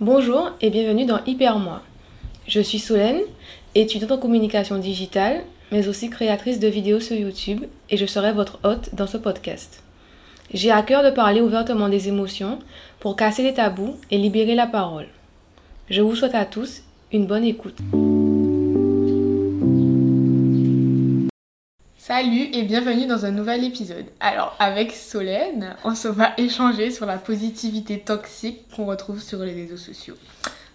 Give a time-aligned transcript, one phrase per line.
[0.00, 1.82] Bonjour et bienvenue dans Hyper Moi.
[2.46, 3.18] Je suis Solène,
[3.74, 8.60] étudiante en communication digitale, mais aussi créatrice de vidéos sur YouTube et je serai votre
[8.62, 9.82] hôte dans ce podcast.
[10.54, 12.60] J'ai à cœur de parler ouvertement des émotions
[13.00, 15.08] pour casser les tabous et libérer la parole.
[15.90, 17.78] Je vous souhaite à tous une bonne écoute.
[22.20, 24.06] Salut et bienvenue dans un nouvel épisode.
[24.18, 29.52] Alors avec Solène, on se va échanger sur la positivité toxique qu'on retrouve sur les
[29.52, 30.16] réseaux sociaux.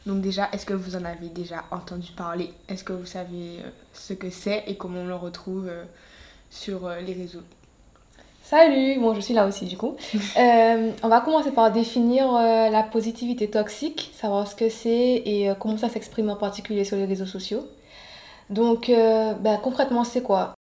[0.06, 2.54] Donc déjà, est-ce que vous en avez déjà entendu parler?
[2.70, 5.84] Est-ce que vous savez euh, ce que c'est et comment on le retrouve euh,
[6.50, 7.44] sur euh, les réseaux?
[8.42, 9.98] Salut, bon je suis là aussi du coup.
[10.38, 15.90] on va commencer par définir la positivité toxique, savoir ce que c'est et comment ça
[15.90, 17.68] s'exprime en particulier sur les réseaux sociaux.
[18.50, 20.53] Donc ben, concrètement c'est quoi?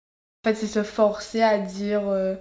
[0.43, 2.35] En fait, c'est se forcer à dire euh,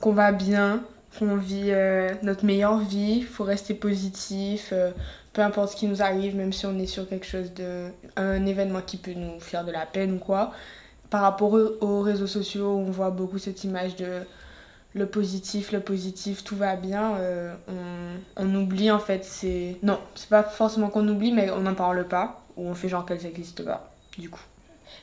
[0.00, 0.84] qu'on va bien,
[1.18, 4.90] qu'on vit euh, notre meilleure vie, il faut rester positif, euh,
[5.32, 7.86] peu importe ce qui nous arrive, même si on est sur quelque chose de.
[8.16, 10.52] un événement qui peut nous faire de la peine ou quoi.
[11.08, 14.26] Par rapport aux réseaux sociaux, on voit beaucoup cette image de
[14.94, 17.18] le positif, le positif, tout va bien.
[18.36, 19.78] on, oublie en fait, c'est.
[19.82, 23.06] Non, c'est pas forcément qu'on oublie, mais on n'en parle pas, ou on fait genre
[23.06, 24.42] qu'elle n'existe pas, du coup.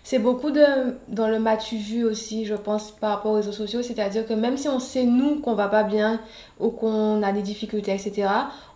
[0.03, 0.64] C'est beaucoup de,
[1.08, 3.81] dans le matu vu aussi, je pense, par rapport aux réseaux sociaux.
[3.81, 6.19] C'est-à-dire que même si on sait, nous, qu'on va pas bien
[6.59, 8.28] ou qu'on a des difficultés, etc.,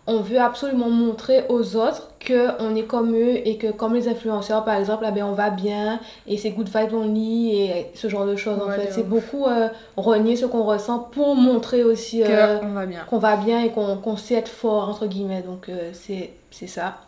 [0.06, 4.64] on veut absolument montrer aux autres qu'on est comme eux et que, comme les influenceurs,
[4.64, 8.26] par exemple, eh ben, on va bien et c'est good vibes only et ce genre
[8.26, 8.92] de choses, en fait.
[8.92, 13.04] C'est beaucoup euh, renier ce qu'on ressent pour montrer aussi euh, qu'on va bien.
[13.08, 15.42] Qu'on va bien et qu'on sait être fort, entre guillemets.
[15.42, 16.98] Donc, euh, c'est ça.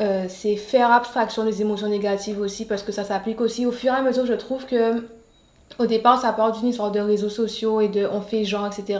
[0.00, 3.92] Euh, c'est faire abstraction des émotions négatives aussi parce que ça s'applique aussi au fur
[3.92, 5.04] et à mesure je trouve que
[5.78, 8.98] au départ ça part d'une histoire de réseaux sociaux et de on fait genre etc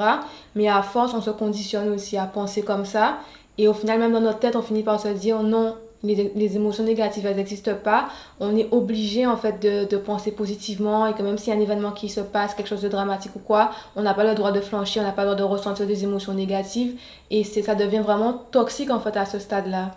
[0.55, 3.17] mais à force on se conditionne aussi à penser comme ça.
[3.59, 6.55] Et au final même dans notre tête on finit par se dire non les, les
[6.55, 8.09] émotions négatives elles n'existent pas.
[8.39, 11.59] On est obligé en fait de, de, penser positivement et que même s'il y a
[11.59, 14.37] un événement qui se passe quelque chose de dramatique ou quoi on n'a pas le
[14.37, 16.97] droit de flanchir on n'a pas le droit de ressentir des émotions négatives.
[17.33, 19.91] Et ça devient vraiment toxique en fait à ce stade là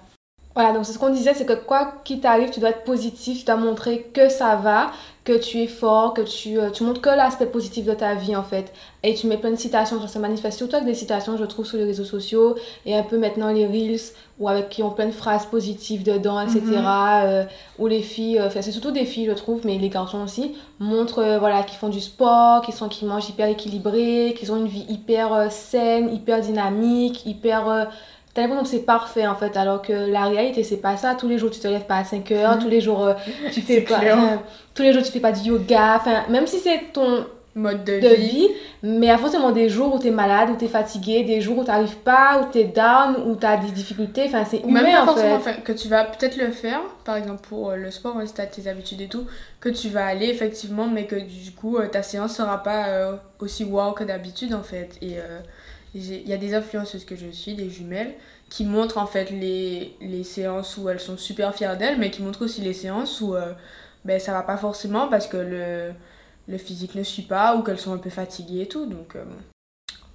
[0.58, 3.38] voilà, donc c'est ce qu'on disait, c'est que quoi qu'il t'arrive, tu dois être positif,
[3.38, 4.90] tu dois montrer que ça va,
[5.24, 8.36] que tu es fort, que tu, euh, tu montres que l'aspect positif de ta vie
[8.36, 8.74] en fait.
[9.04, 11.68] Et tu mets plein de citations, ça se manifeste surtout avec des citations, je trouve,
[11.68, 12.56] sur les réseaux sociaux
[12.88, 14.00] et un peu maintenant les reels
[14.40, 16.60] ou avec qui ont plein de phrases positives dedans, etc.
[16.66, 16.86] Mhm.
[16.88, 17.44] Euh,
[17.78, 20.56] où les filles, euh, enfin c'est surtout des filles je trouve, mais les garçons aussi,
[20.80, 24.68] montrent voilà, qu'ils font du sport, qu'ils sont, qu'ils mangent hyper équilibré, qu'ils ont une
[24.68, 27.90] vie hyper saine, hyper dynamique, hyper
[28.38, 31.28] t'as l'impression que c'est parfait en fait alors que la réalité c'est pas ça tous
[31.28, 32.62] les jours tu te lèves pas à 5 heures mhm.
[32.62, 33.14] tous les jours euh,
[33.52, 34.00] tu fais pas
[34.76, 37.26] tous les jours tu fais pas du yoga enfin même si c'est ton
[37.56, 38.48] mode de, vie.
[38.84, 41.58] mais à forcément des jours où tu es malade où tu es fatigué des jours
[41.58, 44.60] où tu n'arrives pas où tu es down où tu as des difficultés enfin c'est
[44.60, 45.64] humain même pas en forcément fait.
[45.64, 48.46] que tu vas peut-être le faire par exemple pour euh, le sport si tu as
[48.46, 49.26] tes habitudes et tout
[49.60, 53.64] que tu vas aller effectivement mais que du coup euh, ta séance sera pas aussi
[53.64, 55.16] wow que d'habitude en fait et
[55.94, 58.14] il y a des influenceuses que je suis, des jumelles,
[58.50, 62.22] qui montrent en fait les, les séances où elles sont super fières d'elles, mais qui
[62.22, 63.54] montrent aussi les séances où euh,
[64.06, 65.92] ben, ça va pas forcément parce que le,
[66.48, 68.86] le physique ne suit pas ou qu'elles sont un peu fatiguées et tout.
[68.86, 69.24] Donc euh,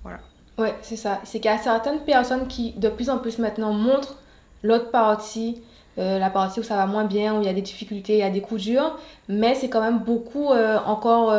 [0.02, 0.20] voilà.
[0.58, 1.20] Ouais, c'est ça.
[1.24, 4.18] C'est qu'il y a certaines personnes qui de plus en plus maintenant montrent
[4.62, 5.62] l'autre partie.
[5.98, 8.20] Euh, la partie où ça va moins bien, où il y a des difficultés, il
[8.20, 10.46] y a des coups durs, mais c'est quand même beaucoup
[10.86, 11.34] encore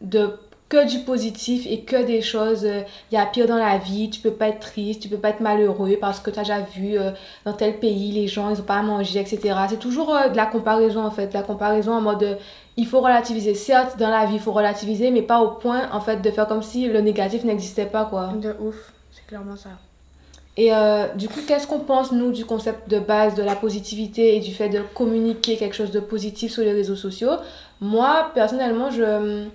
[0.00, 0.36] de
[0.70, 2.62] que du positif et que des choses.
[2.62, 2.82] Il euh,
[3.12, 5.40] y a pire dans la vie, tu peux pas être triste, tu peux pas être
[5.40, 7.10] malheureux parce que tu as déjà vu euh,
[7.44, 9.52] dans tel pays, les gens, ils ont pas à manger, etc.
[9.68, 12.38] C'est toujours euh, de la comparaison en fait, de la comparaison en mode
[12.76, 13.54] il faut relativiser.
[13.54, 16.46] Certes, dans la vie, il faut relativiser, mais pas au point en fait de faire
[16.46, 18.28] comme si le négatif n'existait pas quoi.
[18.28, 19.70] De ouf, c'est clairement ça.
[20.56, 20.70] Et
[21.16, 24.52] du coup, qu'est-ce qu'on pense, nous, du concept de base de la positivité et du
[24.52, 27.32] fait de communiquer quelque chose de positif sur les réseaux sociaux?
[27.80, 29.46] Moi, personnellement, je,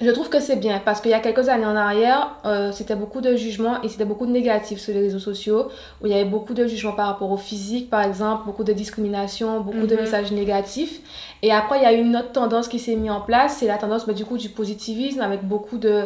[0.00, 2.94] je trouve que c'est bien parce qu'il y a quelques années en arrière, euh, c'était
[2.94, 5.68] beaucoup de jugements et c'était beaucoup de négatifs sur les réseaux sociaux
[6.00, 8.72] où il y avait beaucoup de jugements par rapport au physique, par exemple, beaucoup de
[8.72, 10.02] discrimination, beaucoup de mhm.
[10.02, 11.00] messages négatifs.
[11.42, 13.78] Et après, il y a une autre tendance qui s'est mise en place, c'est la
[13.78, 16.04] tendance bah, du coup du positivisme avec beaucoup de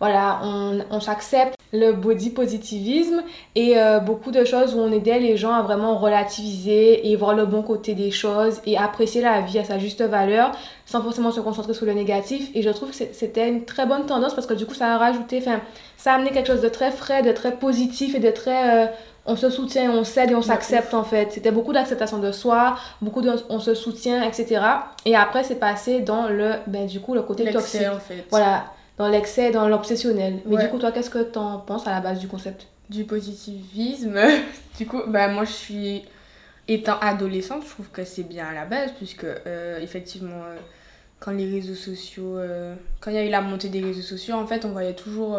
[0.00, 3.22] voilà, on, on s'accepte le body positivisme
[3.54, 7.34] et euh, beaucoup de choses où on aidait les gens à vraiment relativiser et voir
[7.34, 10.52] le bon côté des choses et apprécier la vie à sa juste valeur
[10.86, 12.50] sans forcément se concentrer sur le négatif.
[12.54, 14.98] Et je trouve que c'était une très bonne tendance parce que du coup ça a
[14.98, 15.60] rajouté enfin
[15.98, 18.86] ça a amené quelque chose de très frais de très positif et de très euh,
[19.26, 21.32] on se soutient on s'aide et on s'accepte en fait.
[21.32, 24.62] C'était beaucoup d'acceptation de soi beaucoup de on se soutient etc
[25.04, 27.82] et après c'est passé dans le ben du coup le côté toxique.
[27.92, 28.24] en fait.
[28.30, 28.64] voilà
[28.98, 30.40] dans l'excès, dans l'obsessionnel.
[30.46, 32.66] Mais du coup, toi, qu'est-ce que tu en penses à la base du concept?
[32.90, 34.18] Du positivisme,
[34.78, 36.02] du coup, bah, moi je suis.
[36.70, 40.56] Étant adolescente, je trouve que c'est bien à la base, puisque euh, effectivement, euh,
[41.18, 42.36] quand les réseaux sociaux.
[42.36, 44.94] euh, quand il y a eu la montée des réseaux sociaux, en fait, on voyait
[44.94, 45.38] toujours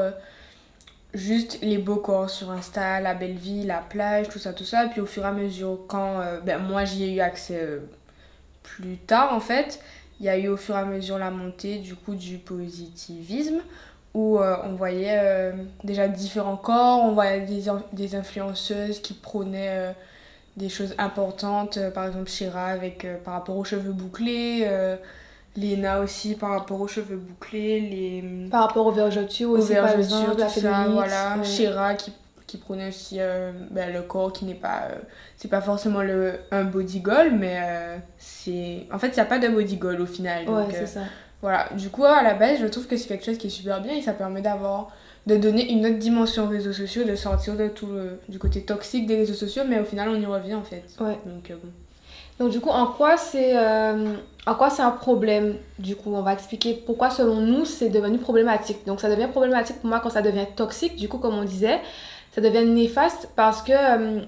[1.14, 4.86] juste les beaux corps sur Insta, la belle vie, la plage, tout ça, tout ça.
[4.86, 7.80] Et puis au fur et à mesure, quand ben, moi j'y ai eu accès
[8.64, 9.80] plus tard, en fait,
[10.20, 13.60] il y a eu au fur et à mesure la montée du coup du positivisme
[14.14, 15.52] où euh, on voyait euh,
[15.84, 19.92] déjà différents corps, on voyait des, in- des influenceuses qui prônaient euh,
[20.58, 24.68] des choses importantes, par exemple Shira avec, par rapport aux cheveux bouclés,
[25.58, 30.30] Lena aussi par rapport aux cheveux bouclés, les Par rapport aux vergetures aussi, par vergetures,
[30.30, 31.38] exemple, la tout ça, voilà.
[31.38, 31.44] ouais.
[31.46, 32.14] Shira qui,
[32.50, 34.88] qui prônait aussi euh, ben, le corps qui n'est pas...
[34.90, 34.96] euh,
[35.38, 38.88] c'est pas forcément le, un body goal, mais euh, c'est...
[38.92, 40.50] En fait, il n'y a pas de body goal au final.
[40.50, 41.02] Ouais, donc, c'est ça.
[41.42, 43.82] voilà, du coup, à la base, je trouve que c'est quelque chose qui est super
[43.82, 44.92] bien et ça permet d'avoir,
[45.28, 48.64] de donner une autre dimension aux réseaux sociaux, de sortir de tout le, du côté
[48.64, 50.84] toxique des réseaux sociaux, mais au final, on y revient en fait.
[51.00, 51.20] Ouais.
[51.26, 51.70] Donc, bon.
[52.40, 54.16] Donc du coup, en quoi c'est euh,
[54.48, 58.18] en quoi c'est un problème Du coup, on va expliquer pourquoi selon nous c'est devenu
[58.18, 58.86] problématique.
[58.86, 60.96] Donc ça devient problématique pour moi quand ça devient toxique.
[60.96, 61.82] Du coup, comme on disait,
[62.40, 64.22] ça devient néfaste parce que euh,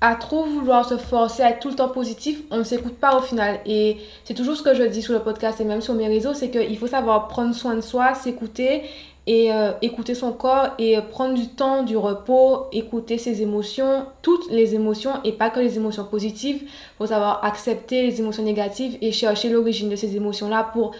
[0.00, 3.16] à trop vouloir se forcer à être tout le temps positif, on ne s'écoute pas
[3.16, 3.60] au final.
[3.66, 6.34] Et c'est toujours ce que je dis sur le podcast et même sur mes réseaux,
[6.34, 8.82] c'est qu'il faut savoir prendre soin de soi, s'écouter
[9.28, 14.50] et euh, écouter son corps et prendre du temps, du repos, écouter ses émotions, toutes
[14.50, 16.62] les émotions et pas que les émotions positives.
[16.62, 20.92] Il faut savoir accepter les émotions négatives et chercher l'origine de ces émotions-là pour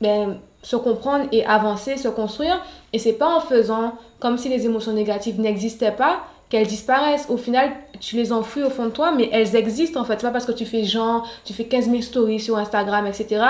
[0.00, 2.60] ben, se comprendre et avancer, se construire.
[2.94, 7.26] Et c'est pas en faisant comme si les émotions négatives n'existaient pas qu'elles disparaissent.
[7.28, 10.14] Au final, tu les enfouis au fond de toi, mais elles existent en fait.
[10.20, 13.44] C'est pas parce que tu fais genre, tu fais 15 000 stories sur Instagram, etc.,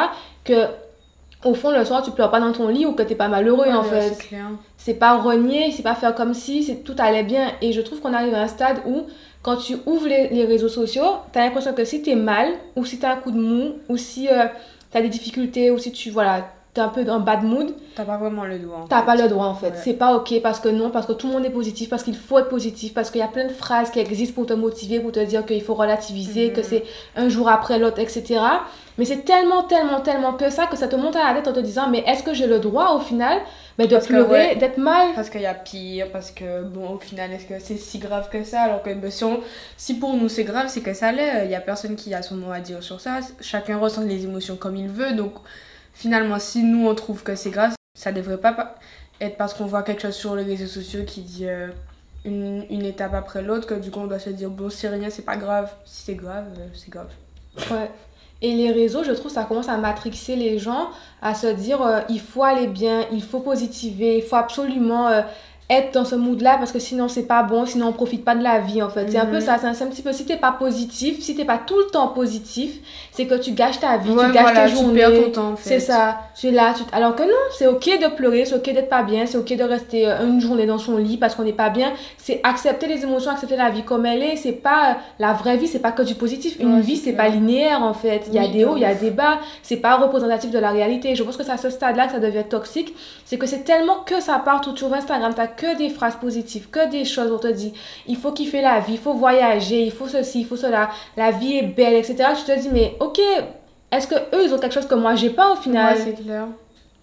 [0.45, 0.67] que
[1.45, 3.71] au fond, le soir, tu pleures pas dans ton lit ou que t'es pas malheureux
[3.71, 4.17] en fait
[4.85, 7.53] c'est pas renier, c'est pas faire comme si c'est, tout allait bien.
[7.63, 9.05] Et je trouve qu'on arrive à un stade où,
[9.43, 12.99] quand tu ouvres les, les réseaux sociaux, t'as l'impression que si t'es mal, ou si
[12.99, 14.45] t'as un coup de mou, ou si euh,
[14.91, 18.17] t'as des difficultés, ou si tu, voilà, t'es un peu en bad mood, T'as pas
[18.17, 18.85] vraiment le droit.
[18.89, 19.69] t'as pas le droit en fait.
[19.69, 19.81] Ouais.
[19.83, 22.17] C'est pas ok parce que non, parce que tout le monde est positif, parce qu'il
[22.17, 24.99] faut être positif, parce qu'il y a plein de phrases qui existent pour te motiver,
[25.01, 26.53] pour te dire qu'il faut relativiser, Mhm.
[26.53, 26.83] que c'est
[27.17, 28.41] un jour après l'autre, etc.
[28.99, 31.53] Mais c'est tellement, tellement, tellement que ça que ça te monte à la tête en
[31.53, 33.39] te disant, mais est-ce que j'ai le droit au final
[33.79, 34.57] ben, de Parce pleurer, ouais.
[34.57, 35.09] d'être mal?
[35.17, 38.29] Parce qu'il y a pire, parce que bon, au final, est-ce que c'est si grave
[38.31, 38.63] que ça?
[38.63, 39.41] Alors que ben, si, on-
[39.77, 41.45] si pour nous c'est grave, c'est que ça l'est.
[41.45, 43.19] Il y a personne qui a son mot à dire sur ça.
[43.41, 45.13] Chacun ressent les émotions comme il veut.
[45.15, 45.33] Donc
[45.95, 48.75] finalement, si nous on trouve que c'est grave, ça devrait pas pa-
[49.21, 51.69] être parce qu'on voit quelque chose sur les réseaux sociaux qui dit euh,
[52.25, 55.23] une, étape après l'autre que du coup on doit se dire bon, c'est rien, c'est
[55.25, 55.73] pas grave.
[55.85, 57.09] Si c'est grave, euh, c'est grave.
[57.71, 57.91] Ouais.
[58.43, 60.91] Et les réseaux, je trouve, ça commence à matrixer les gens,
[61.23, 65.09] à se dire euh, il faut aller bien, il faut positiver, il faut absolument
[65.71, 68.43] être dans ce mood-là parce que sinon c'est pas bon, sinon on profite pas de
[68.43, 69.11] la vie en fait.
[69.11, 69.41] C'est un peu Mhm.
[69.41, 72.09] ça, c'est un, petit peu si t'es pas positif, si t'es pas tout le temps
[72.09, 72.73] positif,
[73.13, 74.75] c'est que tu gâches ta vie, Ouais, tu gâches voilà, tu
[75.25, 75.69] ton temps en fait.
[75.69, 76.83] C'est ça, tu es là, tu...
[76.93, 79.63] alors que non, c'est ok de pleurer, c'est ok d'être pas bien, c'est ok de
[79.65, 81.93] rester euh, une journée dans son lit parce qu'on n'est pas bien.
[82.19, 84.37] C'est accepter les émotions, accepter la vie comme elle est.
[84.37, 86.57] C'est pas la vraie vie, c'est pas que du positif.
[86.61, 88.25] Une Ouais, vie, c'est pas linéaire en fait.
[88.29, 89.39] Il y a Oui, des de hauts, il y a des bas.
[89.63, 91.15] C'est pas représentatif de la réalité.
[91.15, 92.95] Je pense que c'est à ce stade-là que ça devient toxique.
[93.25, 95.33] C'est que c'est tellement que ça part tout sur Instagram.
[95.35, 97.73] T'as que des phrases positives, que des choses où on te dit
[98.07, 100.91] il faut kiffer la vie, il faut voyager, il faut ceci, il faut cela.
[101.17, 102.17] La vie est belle, etc.
[102.37, 103.21] Tu te dis mais ok.
[103.93, 105.97] Est-ce que eux ils ont quelque chose que moi j'ai pas au final?
[105.97, 106.47] Ouais, c'est clair.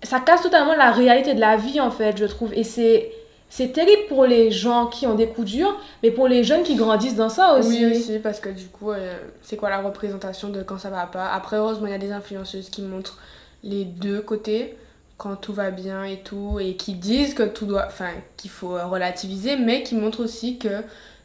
[0.04, 3.12] ça casse totalement la réalité de la vie en fait je trouve et c'est
[3.50, 6.76] c'est terrible pour les gens qui ont des coups durs mais pour les jeunes qui
[6.76, 10.50] grandissent dans ça aussi, Oui, aussi, parce que du coup, euh, c'est quoi la représentation
[10.50, 11.28] de quand ça va pas?
[11.34, 13.18] Après, heureusement, il y a des influenceuses qui montrent
[13.64, 14.78] les deux côtés,
[15.22, 17.86] quand tout va bien et tout, et qui disent que tout doit.
[17.86, 20.82] Enfin, qu'il faut relativiser, mais qui montrent aussi que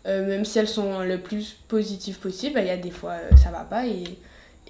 [0.07, 3.13] euh, même si elles sont le plus positives possible, bah, il y a des fois
[3.13, 4.19] euh, ça va pas, et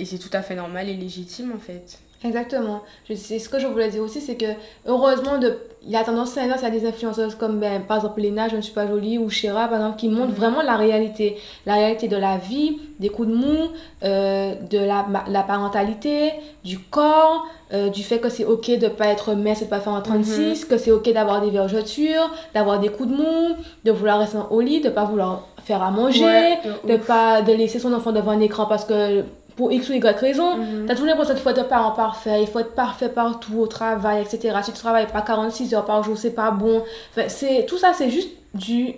[0.04, 1.98] c'est tout à fait normal et légitime en fait.
[2.24, 2.80] Exactement.
[3.14, 4.46] C'est ce que je voulais dire aussi c'est que
[4.86, 5.58] heureusement de
[5.88, 8.72] il y a tendance à des influenceuses comme ben, par exemple Lena je ne suis
[8.74, 10.34] pas jolie ou Shira par exemple qui montrent Mhm.
[10.34, 11.36] vraiment la réalité.
[11.64, 13.56] La réalité de la vie des coups de mou
[14.02, 16.32] euh, de la, la parentalité
[16.64, 19.80] du corps euh, du fait que c'est ok de pas être mince et de pas
[19.80, 23.54] faire un 36 que c'est ok d'avoir des vergetures d'avoir des coups de mou
[23.84, 27.42] de vouloir rester au lit de pas vouloir faire à manger Ouais, de de pas
[27.42, 29.22] de laisser son enfant devant un écran parce que
[29.56, 30.86] pour X ou Y raison Mhm.
[30.86, 34.22] T'as toujours l'impression qu'il faut être parent parfait, il faut être parfait partout, au travail,
[34.22, 34.56] etc.
[34.62, 36.82] Si tu travailles pas 46 heures par jour, c'est pas bon.
[37.10, 38.94] Enfin, c'est, tout ça, c'est juste du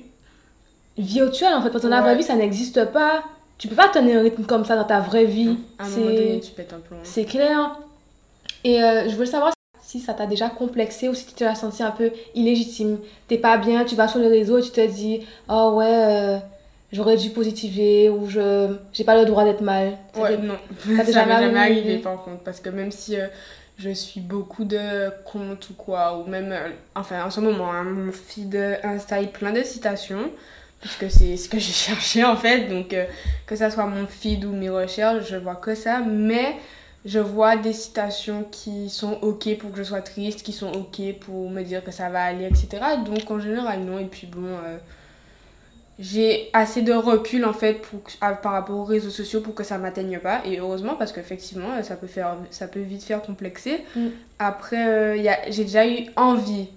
[0.97, 1.71] virtuel en fait.
[1.71, 3.23] Parce que dans la vraie vie, ça n'existe pas.
[3.57, 5.57] Tu peux pas tenir un rythme comme ça dans ta vraie vie.
[5.79, 6.97] À un moment donné, C'est, tu pètes un plomb.
[7.03, 7.77] c'est clair.
[8.65, 11.83] Et euh, je voulais savoir si ça t'a déjà complexé ou si tu t'es senti
[11.83, 12.99] un peu illégitime.
[13.27, 16.39] T'es pas bien, tu vas sur les réseaux et tu te dis Oh ouais, euh,
[16.93, 19.99] j'aurais dû positiver ou je j'ai pas le droit d'être mal.
[20.17, 20.57] ouais, non.
[20.97, 22.43] Ça t'est jamais, jamais arrivé par contre.
[22.43, 23.27] Parce que même si euh,
[23.77, 27.85] je suis beaucoup de comptes ou quoi, ou même, euh, enfin en ce moment, hein,
[27.85, 30.31] mon feed Insta est plein de citations
[30.81, 32.69] puisque c'est ce que j'ai cherché en fait.
[32.69, 32.95] Donc,
[33.47, 36.01] que ça soit mon feed ou mes recherches, je vois que ça.
[36.01, 36.57] Mais
[37.05, 41.19] je vois des citations qui sont ok pour que je sois triste, qui sont ok
[41.21, 42.69] pour me dire que ça va aller, etc.
[43.05, 43.99] Donc en général, non.
[43.99, 44.79] Et puis bon, euh,
[45.99, 49.79] j'ai assez de recul en fait pour, par rapport aux réseaux sociaux pour que ça
[49.79, 50.43] m'atteigne pas.
[50.45, 53.85] Et heureusement, parce qu'effectivement, ça, peut faire, ça peut vite faire complexer.
[53.97, 54.07] Mm.
[54.39, 56.69] Après, euh, j'ai déjà eu envie.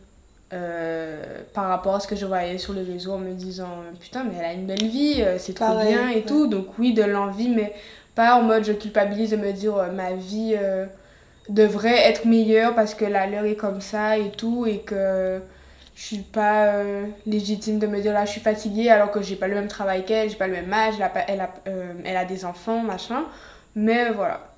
[0.54, 3.70] Euh, par rapport à ce que je voyais sur les réseaux en me disant
[4.02, 7.04] putain mais elle a une belle vie c'est trop bien et tout donc oui de
[7.04, 7.74] l'envie mais
[8.16, 10.86] pas en mode je culpabilise de me dire euh, ma vie euh,
[11.50, 15.40] devrait être meilleure parce que la leur est comme ça et tout et que
[16.02, 19.36] je suis pas euh, légitime de me dire là je suis fatiguée alors que j'ai
[19.36, 21.50] pas le même travail qu'elle, j'ai pas le même âge, elle a, elle, a,
[22.04, 23.26] elle a des enfants, machin.
[23.76, 24.51] Mais voilà,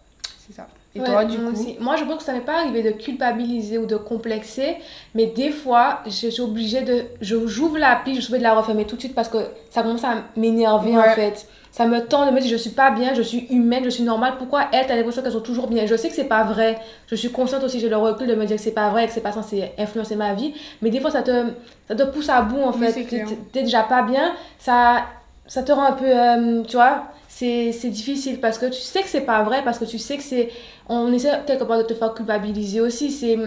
[0.46, 0.68] c'est ça.
[0.96, 3.86] Et toi, du coup Moi, je pense que ça m'est pas arrivé de culpabiliser ou
[3.86, 4.78] de complexer,
[5.16, 7.06] mais des fois, je suis obligée de.
[7.22, 9.38] J'ouvre l'appli, je suis obligée de la refermer tout de suite parce que
[9.70, 12.92] ça commence à m'énerver en fait ça me tend de me dire je suis pas
[12.92, 14.36] bien, je suis humaine, je suis normale.
[14.38, 15.88] Pourquoi elle, t'as l'impression qu'elles sont toujours bien?
[15.88, 16.78] Je sais que c'est pas vrai.
[17.08, 19.12] Je suis consciente aussi, j'ai le recul de me dire que c'est pas vrai, que
[19.12, 20.54] c'est pas censé influencer ma vie.
[20.84, 21.48] Mais des fois, ça te,
[21.88, 22.94] ça te pousse à bout en fait.
[22.94, 25.06] Tu T'es déjà pas bien, ça,
[25.48, 29.10] ça te rend un peu, euh, tu vois, c'est difficile parce que tu sais que
[29.10, 30.50] c'est pas vrai, parce que tu sais que c'est.
[30.90, 33.12] On essaie quelque part de te faire culpabiliser aussi.
[33.12, 33.38] C'est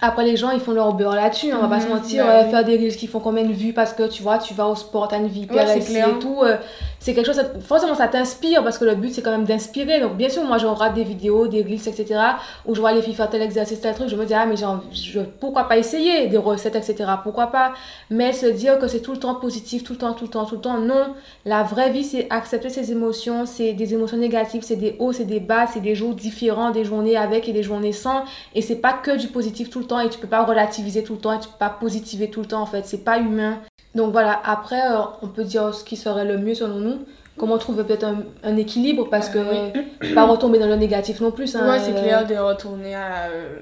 [0.00, 1.94] après, les gens, ils font leur beurre là-dessus, hein, on va pas se mhm.
[1.94, 2.26] mentir.
[2.26, 4.54] Bah euh, faire des reels qui font combien de vues parce que tu vois, tu
[4.54, 6.40] vas au sport, t'as une vie ouais, et tout.
[6.42, 6.56] Euh,
[7.02, 10.00] c'est quelque chose, forcément, ça t'inspire parce que le but, c'est quand même d'inspirer.
[10.00, 12.20] Donc, bien sûr, moi, je des vidéos, des reels, etc.
[12.64, 14.08] où je vois les filles faire tel exercice, tel truc.
[14.08, 17.10] Je me dis, ah, mais je, pourquoi pas essayer des recettes, etc.
[17.24, 17.72] Pourquoi pas?
[18.08, 20.44] Mais se dire que c'est tout le temps positif, tout le temps, tout le temps,
[20.44, 20.78] tout le temps.
[20.78, 23.46] Non, la vraie vie, c'est accepter ses émotions.
[23.46, 26.84] C'est des émotions négatives, c'est des hauts, c'est des bas, c'est des jours différents, des
[26.84, 28.22] journées avec et des journées sans.
[28.54, 31.14] Et c'est pas que du positif tout le temps et tu peux pas relativiser tout
[31.14, 33.58] le temps et tu peux pas positiver tout le temps en fait, c'est pas humain.
[33.94, 36.98] Donc voilà, après euh, on peut dire ce qui serait le mieux selon nous.
[37.36, 38.06] Comment trouver peut-être
[38.42, 41.56] un, équilibre parce que pas retomber dans le négatif non plus.
[41.56, 43.58] Hein, ouais, c'est clair de retourner à euh,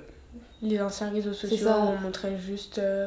[0.63, 3.07] les anciens réseaux sociaux où on montrait juste euh,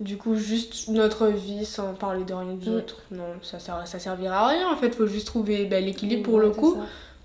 [0.00, 2.96] du coup juste notre vie sans parler de rien d'autre.
[3.10, 3.16] Mm.
[3.16, 6.40] Non, ça, ça, ça servira à rien en fait, faut juste trouver ben, l'équilibre pour
[6.40, 6.76] le coup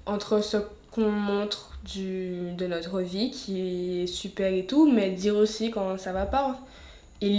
[0.05, 0.57] entre ce
[0.91, 5.97] qu'on montre du, de notre vie qui est super et tout, mais dire aussi quand
[5.97, 6.57] ça va pas
[7.21, 7.29] et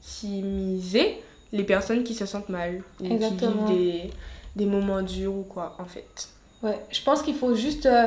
[0.00, 4.10] légitimiser les personnes qui se sentent mal ou qui vivent des,
[4.56, 6.28] des, moments durs ou quoi en fait.
[6.62, 8.06] Ouais, je pense qu'il faut juste euh,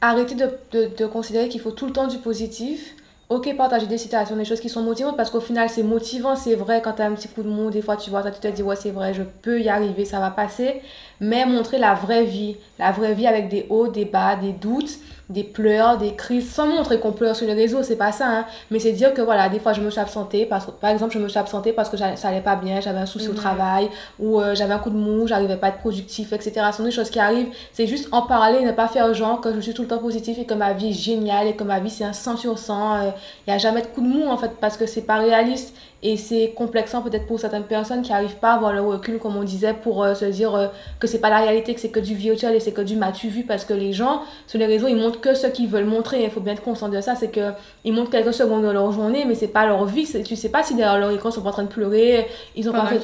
[0.00, 2.94] arrêter de, de, de considérer qu'il faut tout le temps du positif.
[3.28, 6.54] Ok partager des citations, des choses qui sont motivantes parce qu'au final c'est motivant, c'est
[6.54, 8.38] vrai quand tu as un petit coup de mou, des fois tu vois ça, tu
[8.38, 10.80] te dis ouais c'est vrai, je peux y arriver, ça va passer,
[11.18, 15.00] mais montrer la vraie vie, la vraie vie avec des hauts, des bas, des doutes
[15.28, 18.44] des pleurs, des crises, sans montrer qu'on pleure sur les réseaux, c'est pas ça, hein.
[18.70, 21.18] mais c'est dire que voilà, des fois je me suis absentée, parce, par exemple, je
[21.18, 23.88] me suis absentée parce que ça allait pas bien, j'avais un souci au travail,
[24.20, 26.52] ou euh, j'avais un coup de mou, j'arrivais pas à être productif, etc.
[26.70, 29.52] Ce sont des choses qui arrivent, c'est juste en parler, ne pas faire genre que
[29.52, 31.80] je suis tout le temps positif et que ma vie est géniale et que ma
[31.80, 33.12] vie c'est un 100 sur 100, il
[33.48, 35.74] n'y a jamais de coup de mou en fait, parce que c'est pas réaliste.
[36.02, 39.34] Et c'est complexant peut-être pour certaines personnes qui n'arrivent pas à avoir le recul, comme
[39.36, 40.68] on disait, pour euh, se dire euh,
[41.00, 43.28] que c'est pas la réalité, que c'est que du virtuel et c'est que du m'as-tu
[43.28, 46.24] vu, parce que les gens sur les réseaux, ils montrent que ce qu'ils veulent montrer.
[46.24, 49.24] Il faut bien être conscient de ça, c'est qu'ils montrent quelques secondes de leur journée,
[49.26, 50.06] mais c'est pas leur vie.
[50.24, 52.72] Tu sais pas si derrière leur écran, ils sont en train de pleurer, ils ont
[52.72, 53.00] pas fait.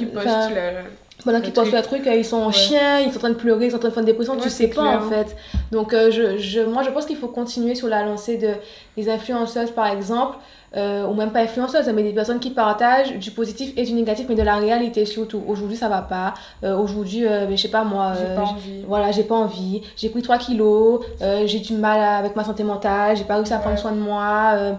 [1.25, 3.67] Pendant qu'ils postent le truc, ils sont en chien, ils sont en train de pleurer,
[3.67, 5.37] ils sont en train de faire une dépression, tu sais pas en fait.
[5.71, 8.51] Donc euh, je, je, moi je pense qu'il faut continuer sur la lancée de,
[8.97, 10.39] des influenceuses par exemple.
[10.75, 14.25] Euh, ou même pas influenceuses, mais des personnes qui partagent du positif et du négatif,
[14.29, 15.43] mais de la réalité surtout.
[15.47, 16.33] Aujourd'hui, ça va pas.
[16.65, 18.15] Euh, aujourd'hui, euh, je sais pas moi.
[18.19, 18.83] j'ai pas envie.
[18.89, 19.83] Voilà, j'ai pas envie.
[19.97, 21.01] J'ai pris 3 kilos,
[21.45, 24.77] j'ai du mal avec ma santé mentale, j'ai pas réussi à prendre soin de moi.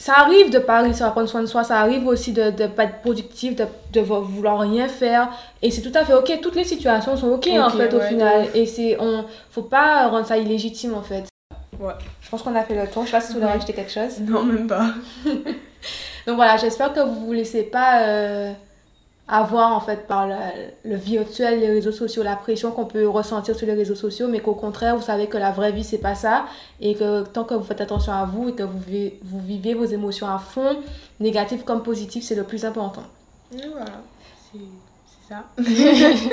[0.00, 2.66] Ça arrive de pas réussir à prendre soin de soi, ça arrive aussi de ne
[2.68, 5.28] pas être productif, de, de vouloir rien faire.
[5.60, 6.40] Et c'est tout à fait ok.
[6.40, 8.46] Toutes les situations sont ok, en fait au final.
[8.54, 11.24] Et c'est on faut pas rendre ça illégitime en fait.
[11.78, 11.92] Ouais.
[12.22, 13.02] Je pense qu'on a fait le tour.
[13.02, 14.20] Je sais pas si tu voulais rajouter quelque chose.
[14.20, 14.86] Non, même pas.
[16.26, 18.52] Donc voilà, j'espère que vous vous laissez pas euh,
[19.30, 23.66] avoir en fait par le, virtuel, les réseaux sociaux, la pression qu'on peut ressentir sur
[23.66, 26.46] les réseaux sociaux, mais qu'au contraire, vous savez que la vraie vie, c'est pas ça.
[26.80, 29.74] Et que tant que vous faites attention à vous et que vous vivez, vous vivez
[29.74, 30.76] vos émotions à fond,
[31.20, 33.04] négatives comme positives, c'est le plus important.
[33.52, 34.02] voilà,
[34.52, 35.44] c'est ça.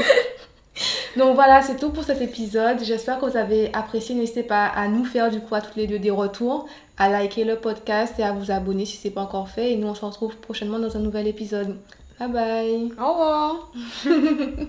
[1.18, 2.80] Donc voilà, c'est tout pour cet épisode.
[2.84, 4.16] J'espère que vous avez apprécié.
[4.16, 7.44] N'hésitez pas à nous faire du coup à toutes les deux des retours, à liker
[7.44, 9.74] le podcast et à vous abonner si ce n'est pas encore fait.
[9.74, 11.77] Et nous, on se retrouve prochainement dans un nouvel épisode.
[12.19, 12.91] Bye bye.
[13.00, 13.71] Au revoir.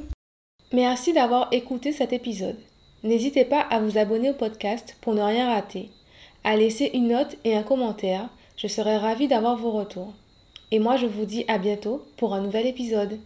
[0.72, 2.58] Merci d'avoir écouté cet épisode.
[3.02, 5.88] N'hésitez pas à vous abonner au podcast pour ne rien rater,
[6.44, 8.28] à laisser une note et un commentaire.
[8.56, 10.12] Je serai ravie d'avoir vos retours.
[10.70, 13.18] Et moi, je vous dis à bientôt pour un nouvel épisode.